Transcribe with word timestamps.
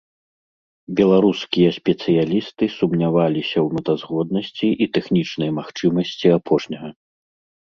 Беларускія 0.99 1.69
спецыялісты 1.79 2.63
сумняваліся 2.77 3.57
ў 3.65 3.77
мэтазгоднасці 3.79 4.69
і 4.87 4.89
тэхнічнай 4.99 5.49
магчымасці 5.61 6.27
апошняга. 6.39 6.89